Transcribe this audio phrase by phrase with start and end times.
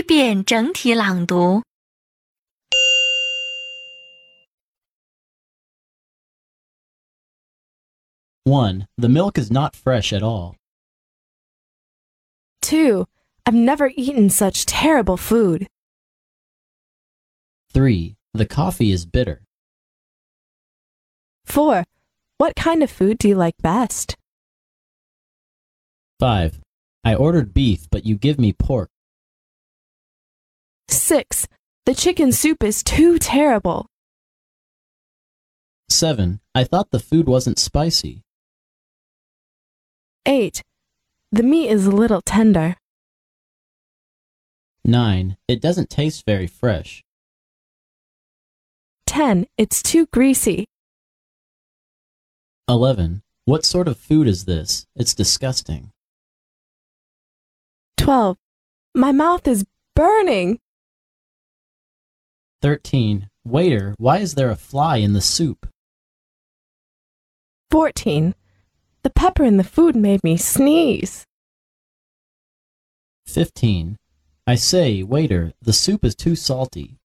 [0.00, 1.62] 一遍整体朗读。
[8.44, 8.86] 1.
[8.96, 10.54] The milk is not fresh at all.
[12.62, 13.04] 2.
[13.44, 15.66] I've never eaten such terrible food.
[17.72, 18.16] 3.
[18.34, 19.42] The coffee is bitter.
[21.44, 21.84] 4.
[22.38, 24.16] What kind of food do you like best?
[26.20, 26.60] 5.
[27.04, 28.89] I ordered beef, but you give me pork.
[31.11, 31.45] 6.
[31.87, 33.85] The chicken soup is too terrible.
[35.89, 36.39] 7.
[36.55, 38.21] I thought the food wasn't spicy.
[40.25, 40.63] 8.
[41.33, 42.77] The meat is a little tender.
[44.85, 45.35] 9.
[45.49, 47.03] It doesn't taste very fresh.
[49.05, 49.47] 10.
[49.57, 50.63] It's too greasy.
[52.69, 53.21] 11.
[53.43, 54.87] What sort of food is this?
[54.95, 55.91] It's disgusting.
[57.97, 58.37] 12.
[58.95, 60.57] My mouth is burning.
[62.61, 63.27] 13.
[63.43, 65.67] Waiter, why is there a fly in the soup?
[67.71, 68.35] 14.
[69.03, 71.25] The pepper in the food made me sneeze.
[73.25, 73.97] 15.
[74.45, 76.97] I say, waiter, the soup is too salty.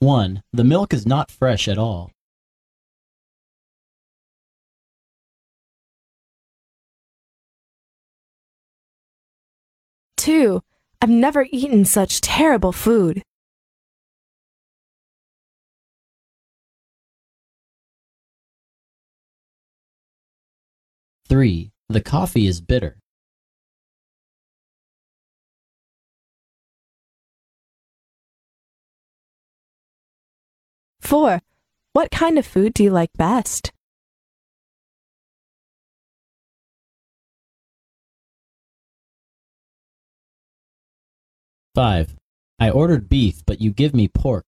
[0.00, 0.42] 1.
[0.52, 2.10] The milk is not fresh at all.
[10.16, 10.62] 2.
[11.02, 13.22] I've never eaten such terrible food.
[21.28, 21.70] 3.
[21.88, 22.99] The coffee is bitter.
[31.10, 31.40] 4.
[31.92, 33.72] What kind of food do you like best?
[41.74, 42.14] 5.
[42.60, 44.44] I ordered beef, but you give me pork.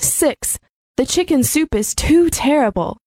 [0.00, 0.58] 6.
[0.96, 2.98] The chicken soup is too terrible.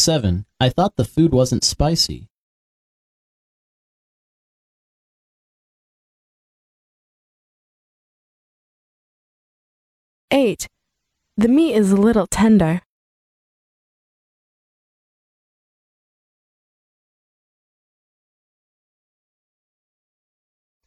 [0.00, 0.46] 7.
[0.58, 2.28] I thought the food wasn't spicy.
[10.32, 10.68] 8.
[11.36, 12.82] The meat is a little tender.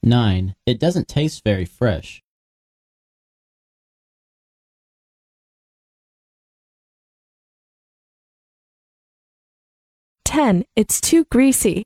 [0.02, 0.56] 9.
[0.66, 2.24] It doesn't taste very fresh.
[10.34, 10.66] 10.
[10.76, 11.84] It's too greasy.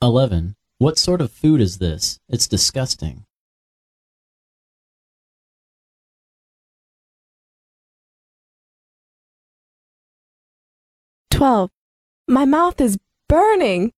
[0.00, 0.56] 11.
[0.78, 2.18] What sort of food is this?
[2.30, 3.24] It's disgusting.
[11.30, 11.68] 12.
[12.26, 12.96] My mouth is
[13.28, 13.92] burning.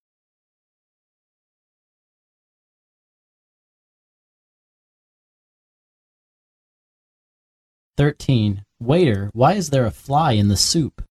[8.01, 8.65] 13.
[8.81, 11.03] Waiter, why is there a fly in the soup?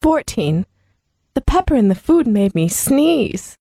[0.00, 0.64] 14.
[1.34, 3.54] The pepper in the food made me sneeze.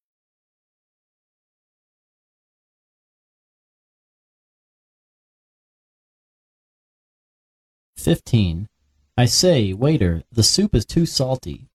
[7.97, 8.69] 15.
[9.17, 11.67] I say, waiter, the soup is too salty.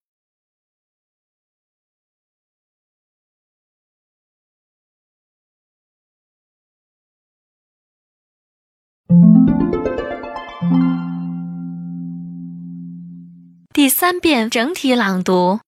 [13.76, 15.60] 第三遍整体朗读。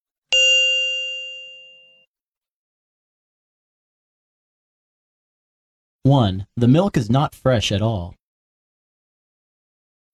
[6.05, 6.47] 1.
[6.57, 8.15] The milk is not fresh at all.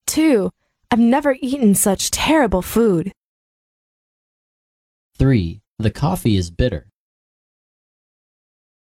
[0.08, 0.50] 2.
[0.90, 3.12] I've never eaten such terrible food.
[5.16, 5.60] 3.
[5.78, 6.88] The coffee is bitter.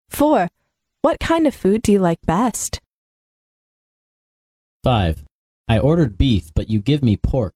[0.09, 0.49] 4.
[1.03, 2.79] What kind of food do you like best?
[4.84, 5.24] 5.
[5.68, 7.54] I ordered beef, but you give me pork.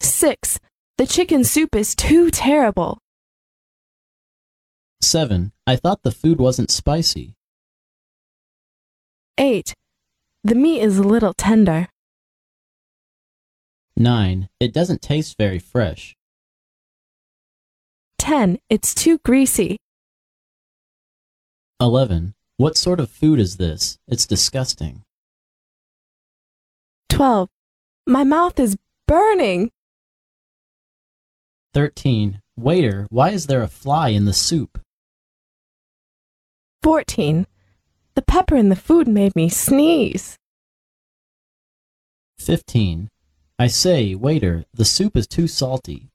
[0.00, 0.58] 6.
[0.98, 2.98] The chicken soup is too terrible.
[5.02, 5.52] 7.
[5.66, 7.34] I thought the food wasn't spicy.
[9.38, 9.74] 8.
[10.44, 11.88] The meat is a little tender.
[13.96, 14.48] 9.
[14.60, 16.14] It doesn't taste very fresh.
[18.18, 18.58] 10.
[18.70, 19.76] It's too greasy.
[21.80, 22.34] 11.
[22.56, 23.98] What sort of food is this?
[24.08, 25.02] It's disgusting.
[27.16, 27.48] 12.
[28.06, 28.76] My mouth is
[29.08, 29.70] burning.
[31.72, 32.42] 13.
[32.58, 34.78] Waiter, why is there a fly in the soup?
[36.82, 37.46] 14.
[38.16, 40.36] The pepper in the food made me sneeze.
[42.38, 43.08] 15.
[43.58, 46.10] I say, waiter, the soup is too salty.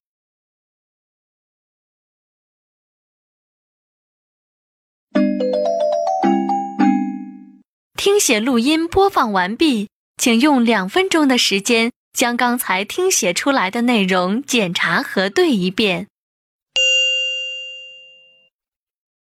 [10.22, 16.11] 请用两分钟的时间将刚才听写出来的内容检查核对一遍。